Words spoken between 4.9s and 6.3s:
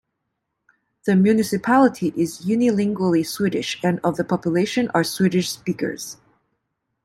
are Swedish speakers.